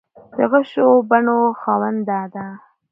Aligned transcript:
د 0.37 0.37
غشو 0.51 0.89
بڼو 1.09 1.39
خاونده 1.61 2.19
ده 2.33 2.47